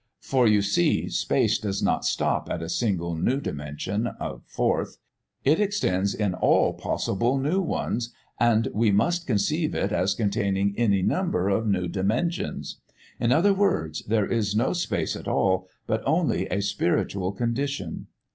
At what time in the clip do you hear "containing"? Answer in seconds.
10.15-10.73